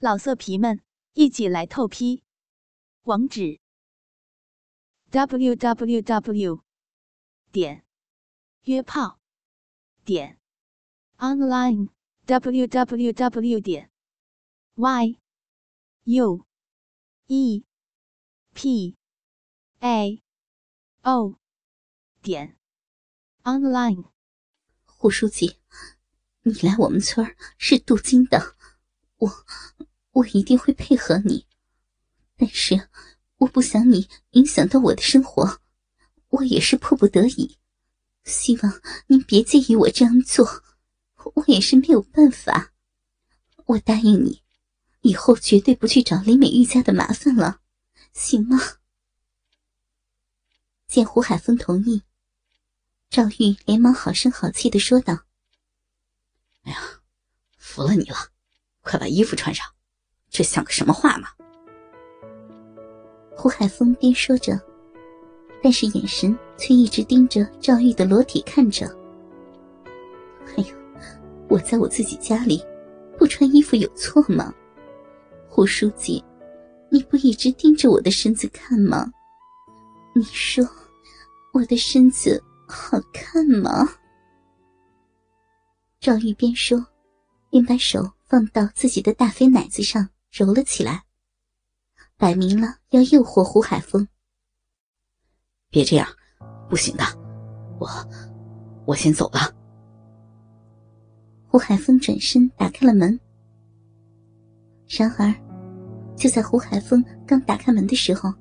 [0.00, 0.80] 老色皮们，
[1.14, 2.22] 一起来透批！
[3.02, 3.58] 网址
[5.10, 6.62] ：w w w
[7.50, 7.84] 点
[8.62, 9.18] 约炮
[10.04, 10.38] 点
[11.16, 11.88] online
[12.26, 13.90] w w w 点
[14.76, 15.18] y
[16.04, 16.46] u
[17.26, 17.64] e
[18.54, 18.96] p
[19.80, 20.22] a
[21.02, 21.40] o
[22.22, 22.56] 点
[23.42, 24.04] online。
[24.84, 25.56] 胡书记，
[26.42, 28.54] 你来我们村是镀金的，
[29.16, 29.44] 我。
[30.18, 31.46] 我一定会配合你，
[32.36, 32.88] 但是
[33.36, 35.60] 我不想你影响到我的生活，
[36.28, 37.58] 我也是迫不得已。
[38.24, 40.64] 希望您别介意我这样做，
[41.34, 42.72] 我也是没有办法。
[43.66, 44.42] 我答应你，
[45.02, 47.60] 以后绝对不去找李美玉家的麻烦了，
[48.12, 48.58] 行吗？
[50.88, 52.02] 见胡海峰同意，
[53.08, 55.26] 赵玉连忙好声好气的说道
[56.64, 57.02] ：“哎呀，
[57.56, 58.32] 服了你了，
[58.80, 59.64] 快把衣服穿上。”
[60.38, 61.26] 这像个什么话吗？
[63.36, 64.56] 胡海峰边说着，
[65.60, 68.86] 但是眼神却一直盯着赵玉的裸体看着。
[70.56, 70.66] 哎呦，
[71.48, 72.64] 我在我自己家里
[73.18, 74.54] 不穿衣服有错吗？
[75.48, 76.22] 胡书记，
[76.88, 79.10] 你不一直盯着我的身子看吗？
[80.14, 80.64] 你说
[81.52, 83.88] 我的身子好看吗？
[85.98, 86.86] 赵玉边说
[87.50, 90.08] 边把手放到自己的大肥奶子上。
[90.30, 91.04] 揉了起来，
[92.16, 94.06] 摆明了要诱惑胡海峰。
[95.70, 96.08] 别这样，
[96.68, 97.04] 不行的，
[97.78, 97.88] 我
[98.86, 99.54] 我先走了。
[101.46, 103.18] 胡海峰转身打开了门，
[104.86, 105.34] 然而
[106.16, 108.32] 就在胡海峰刚打开门的时候，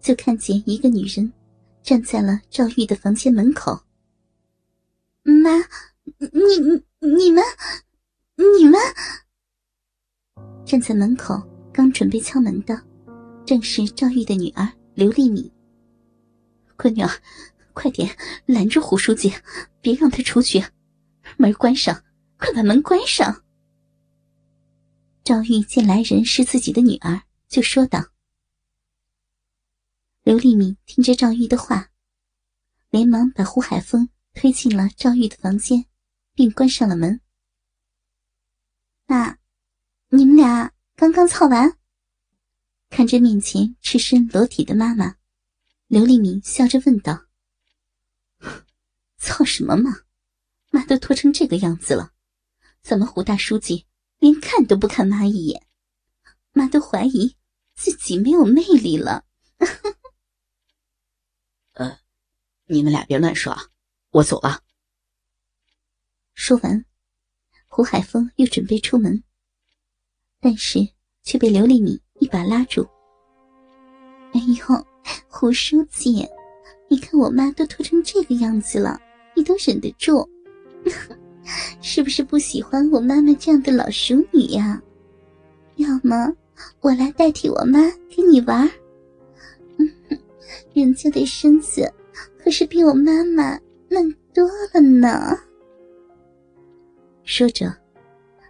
[0.00, 1.32] 就看见一个女人
[1.82, 3.78] 站在了赵玉的房间门口。
[5.22, 5.50] 妈，
[6.18, 7.42] 你你们
[8.36, 8.78] 你们。
[10.64, 11.40] 站在门口，
[11.72, 12.82] 刚准备敲门的，
[13.44, 15.50] 正是赵玉的女儿刘丽敏。
[16.76, 17.02] 闺女，
[17.72, 18.08] 快点
[18.46, 19.32] 拦住胡书记，
[19.80, 20.64] 别让他出去！
[21.36, 22.02] 门关上，
[22.38, 23.44] 快把门关上！
[25.22, 28.04] 赵玉见来人是自己的女儿，就说道。
[30.22, 31.90] 刘丽敏听着赵玉的话，
[32.90, 35.84] 连忙把胡海峰推进了赵玉的房间，
[36.34, 37.20] 并关上了门。
[39.06, 39.38] 那。
[40.16, 41.76] 你们俩刚刚操完，
[42.88, 45.16] 看着面前赤身裸体的妈妈，
[45.88, 47.26] 刘立明笑着问道
[49.18, 49.90] ：“操什么嘛，
[50.70, 52.12] 妈都脱成这个样子了，
[52.80, 53.88] 咱们胡大书记
[54.20, 55.66] 连看都不看妈一眼，
[56.52, 57.34] 妈都怀疑
[57.74, 59.24] 自己没有魅力了。
[61.74, 61.98] ”呃，
[62.66, 63.64] 你们俩别乱说啊，
[64.10, 64.62] 我走了。
[66.34, 66.84] 说完，
[67.66, 69.24] 胡海峰又准备出门。
[70.44, 70.86] 但是
[71.22, 72.86] 却被刘丽敏一把拉住。
[74.34, 74.86] 哎呦，
[75.26, 76.28] 胡书记，
[76.86, 79.00] 你看我妈都脱成这个样子了，
[79.34, 80.28] 你都忍得住，
[81.80, 84.82] 是不是不喜欢我妈妈这样的老熟女呀？
[85.76, 86.30] 要么
[86.80, 87.80] 我来代替我妈
[88.14, 88.70] 跟你玩？
[90.74, 91.90] 人家的身子
[92.38, 95.38] 可是比我妈妈嫩多了呢。
[97.22, 97.83] 说着。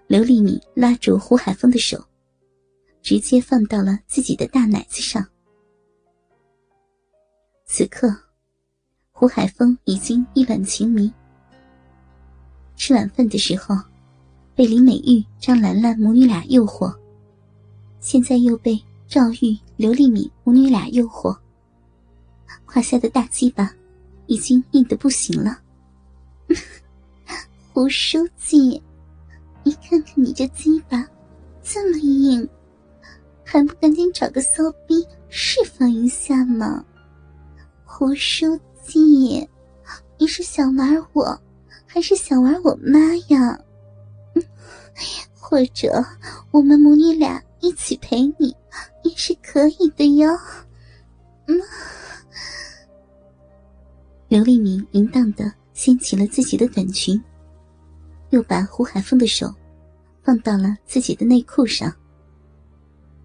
[0.06, 2.04] 刘丽敏拉住胡海峰的手，
[3.00, 5.26] 直接放到了自己的大奶子上。
[7.64, 8.14] 此刻，
[9.12, 11.10] 胡海峰已经意乱情迷。
[12.76, 13.74] 吃晚饭的时候，
[14.54, 16.94] 被林美玉、张兰兰母女俩诱惑，
[17.98, 18.78] 现在又被
[19.08, 21.36] 赵玉、刘丽敏母女俩诱惑，
[22.66, 23.74] 胯下的大鸡巴
[24.26, 25.58] 已经硬得不行了。
[27.72, 28.82] 胡书记。
[29.64, 31.08] 你看看你这鸡巴，
[31.62, 32.46] 这么硬，
[33.42, 36.84] 还不赶紧找个骚逼释放一下吗？
[37.84, 39.48] 胡书记，
[40.18, 41.40] 你是想玩我，
[41.86, 42.98] 还是想玩我妈
[43.28, 43.58] 呀？
[44.34, 44.42] 嗯
[45.32, 46.04] 或者
[46.50, 48.54] 我们母女俩一起陪你，
[49.02, 50.28] 也是可以的哟。
[51.46, 51.58] 嗯。
[54.28, 57.22] 刘立明淫荡的掀起了自己的短裙。
[58.34, 59.54] 又把胡海峰的手
[60.24, 61.94] 放到了自己的内裤上。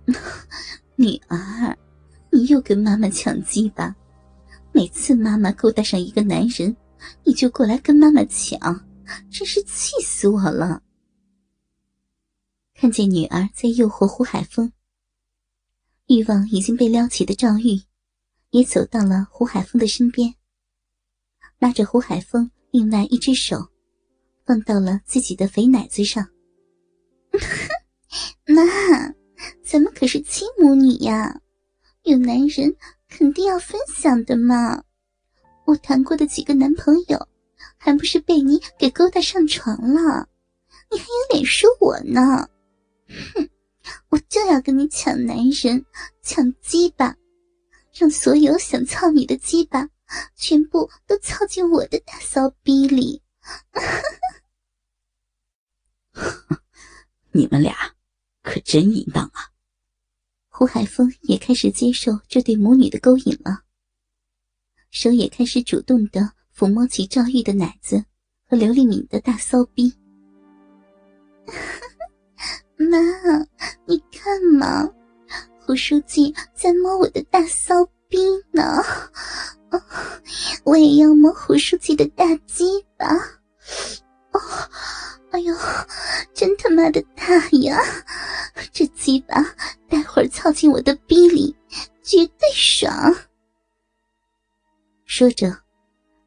[0.95, 1.75] 女儿，
[2.29, 3.95] 你又跟妈妈抢鸡巴，
[4.71, 6.75] 每次妈妈勾搭上一个男人，
[7.23, 8.59] 你就过来跟妈妈抢，
[9.31, 10.83] 真是气死我了。
[12.75, 14.71] 看见女儿在诱惑胡海峰，
[16.05, 17.81] 欲望已经被撩起的赵玉，
[18.51, 20.35] 也走到了胡海峰的身边，
[21.57, 23.71] 拉着胡海峰另外一只手。
[24.49, 26.27] 放到了自己的肥奶子上，
[28.47, 28.63] 妈，
[29.63, 31.39] 咱们可是亲母女呀，
[32.01, 32.75] 有男人
[33.07, 34.81] 肯定要分享的嘛。
[35.65, 37.27] 我谈过的几个男朋友，
[37.77, 40.27] 还不是被你给勾搭上床了？
[40.89, 42.49] 你还有脸说我呢？
[43.07, 43.47] 哼，
[44.09, 45.85] 我就要跟你抢男人，
[46.23, 47.15] 抢鸡巴，
[47.93, 49.87] 让所有想操你的鸡巴，
[50.35, 53.21] 全部都操进我的大骚逼里。
[57.31, 57.75] 你们俩
[58.43, 59.49] 可真淫荡啊！
[60.47, 63.61] 胡海峰也开始接受这对母女的勾引了，
[64.91, 68.03] 手也开始主动的抚摸起赵玉的奶子
[68.45, 69.93] 和刘丽敏的大骚逼。
[72.77, 72.97] 妈，
[73.85, 74.89] 你看嘛，
[75.61, 78.17] 胡书记在摸我的大骚逼
[78.51, 78.63] 呢，
[80.65, 82.63] 我也要摸胡书记的大鸡
[82.97, 83.05] 巴。
[84.31, 84.39] 哦，
[85.31, 85.55] 哎呦，
[86.33, 87.25] 真他妈的大
[87.59, 87.77] 呀！
[88.71, 89.35] 这鸡巴
[89.87, 91.55] 待会儿操进我的逼里，
[92.03, 93.15] 绝对爽。
[95.05, 95.63] 说着，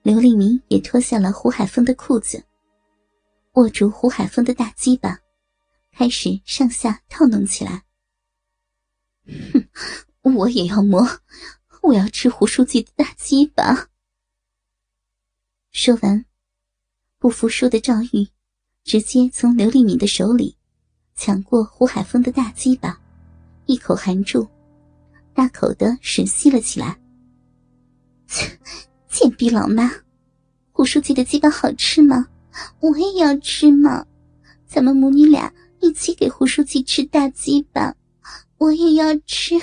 [0.03, 2.45] 刘丽明也脱下了胡海峰的裤子，
[3.53, 5.19] 握住胡海峰的大鸡巴，
[5.93, 7.85] 开始上下套弄起来。
[9.53, 11.07] 哼，我也要摸，
[11.83, 13.89] 我要吃胡书记的大鸡巴。
[15.71, 16.25] 说完。
[17.23, 18.27] 不服输的赵玉，
[18.83, 20.57] 直接从刘丽敏的手里
[21.15, 22.99] 抢过胡海峰的大鸡巴，
[23.67, 24.49] 一口含住，
[25.33, 26.99] 大口的吮吸了起来。
[29.09, 29.89] 贱逼老妈，
[30.73, 32.27] 胡书记的鸡巴好吃吗？
[32.81, 34.05] 我也要吃嘛！
[34.67, 37.95] 咱们母女俩一起给胡书记吃大鸡巴，
[38.59, 39.55] 我也要吃，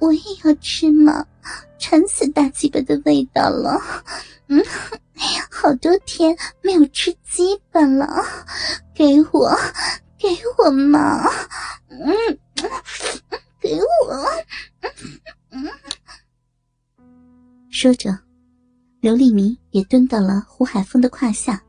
[0.00, 1.24] 我也要吃嘛！
[1.78, 3.80] 馋死大鸡巴的味道了，
[4.48, 4.62] 嗯。
[5.50, 8.06] 好多天没有吃鸡巴了，
[8.94, 9.50] 给我，
[10.18, 10.28] 给
[10.58, 11.26] 我嘛！
[11.88, 12.14] 嗯，
[13.58, 14.24] 给我。
[17.70, 18.16] 说着，
[19.00, 21.60] 刘丽明也蹲到了胡海峰的胯下，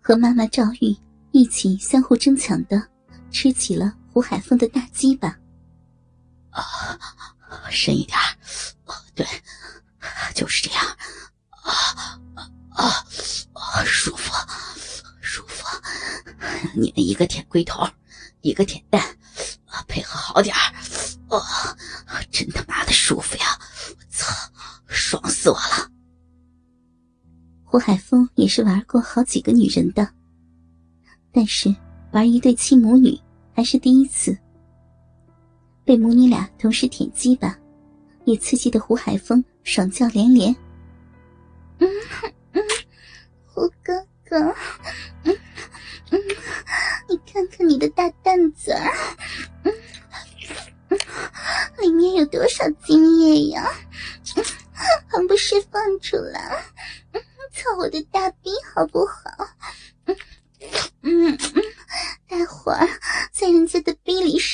[0.00, 0.96] 和妈妈赵玉
[1.32, 2.82] 一起相互争抢的
[3.30, 5.28] 吃起了胡海峰的大鸡巴。
[6.50, 6.98] 啊，
[7.70, 8.18] 深一点。
[16.80, 17.86] 你们一个舔龟头，
[18.42, 19.02] 一个舔蛋，
[19.88, 20.54] 配合好点。
[21.28, 21.42] 哦，
[22.30, 23.44] 真他妈的舒服呀！
[23.90, 24.32] 我操，
[24.86, 25.90] 爽死我了！
[27.64, 30.08] 胡海峰也是玩过好几个女人的，
[31.32, 31.74] 但是
[32.12, 33.18] 玩一对亲母女
[33.54, 34.36] 还是第一次。
[35.84, 37.58] 被母女俩同时舔鸡巴，
[38.24, 40.54] 也刺激的胡海峰爽叫连连。
[41.80, 41.88] 嗯。
[43.44, 43.92] 胡哥
[44.24, 44.54] 哥，
[45.24, 45.36] 嗯，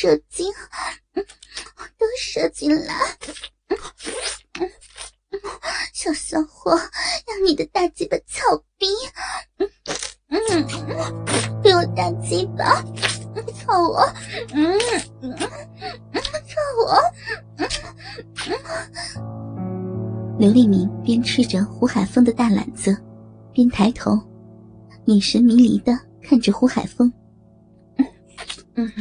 [0.04, 0.52] 射精，
[1.96, 2.94] 都射进来。
[5.94, 6.76] 小骚货，
[7.26, 8.42] 让你的大鸡巴操
[8.76, 8.86] 逼！
[9.56, 9.66] 嗯
[10.28, 10.66] 嗯，
[11.62, 12.84] 给我大鸡巴，
[13.64, 14.06] 操我！
[14.52, 14.78] 嗯
[15.22, 17.00] 嗯，操我！
[17.56, 17.66] 嗯
[18.46, 18.52] 嗯。
[20.38, 22.94] 刘立明边吃着胡海峰的大篮子，
[23.54, 24.20] 边抬头，
[25.06, 27.10] 眼神迷离的看着胡海峰。
[28.76, 28.92] 嗯，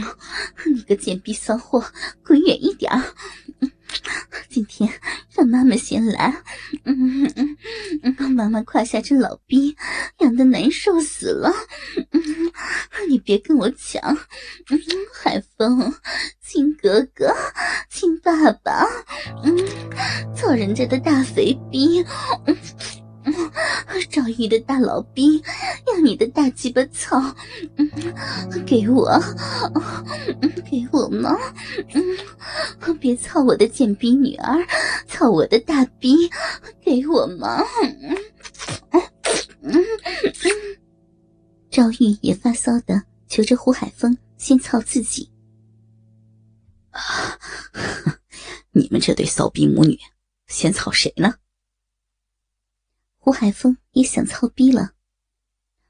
[0.74, 1.84] 你个贱逼骚货，
[2.26, 2.92] 滚远一点！
[4.50, 4.90] 今天
[5.36, 6.34] 让妈妈先来，
[6.84, 7.58] 嗯嗯
[8.02, 9.76] 嗯，妈妈胯下这老逼
[10.20, 11.52] 痒的难受死了，
[12.12, 12.22] 嗯，
[13.08, 14.02] 你别跟我抢，
[14.70, 14.80] 嗯，
[15.14, 15.94] 海风，
[16.42, 17.32] 亲哥哥，
[17.90, 18.86] 亲爸爸，
[19.44, 19.56] 嗯，
[20.36, 22.04] 操人家的大肥逼，
[22.46, 23.03] 嗯。
[24.10, 25.42] 赵玉的大老逼，
[25.88, 27.20] 要你的大鸡巴操，
[28.66, 29.20] 给我，
[30.70, 31.38] 给我吗？
[31.94, 34.58] 嗯，别操我的贱逼女儿，
[35.08, 36.30] 操我的大逼，
[36.82, 37.64] 给我吗？
[41.70, 45.30] 赵玉也发骚的求着胡海峰先操自己。
[48.72, 49.98] 你们这对骚逼母女，
[50.48, 51.34] 先操谁呢？
[53.26, 54.96] 胡海峰也想操逼了，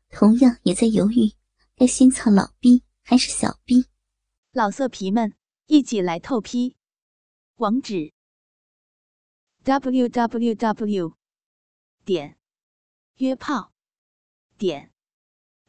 [0.09, 1.33] 同样也在犹豫，
[1.75, 3.87] 该先操老逼还是小逼。
[4.51, 5.35] 老色皮们，
[5.65, 6.77] 一起来透批！
[7.55, 8.13] 网址
[9.63, 11.17] ：w w w
[12.05, 12.37] 点
[13.15, 13.73] 约炮
[14.55, 14.93] 点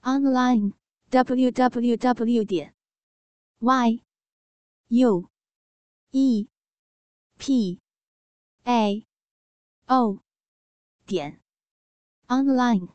[0.02, 0.74] online
[1.08, 2.74] w w w 点
[3.60, 4.02] y
[4.88, 5.30] u
[6.10, 6.46] e
[7.38, 7.80] p
[8.64, 9.06] a
[9.86, 10.22] o
[11.06, 11.40] 点
[12.30, 12.88] online。